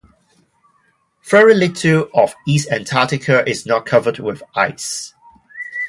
[1.29, 5.13] Very little of East Antarctica is not covered with ice.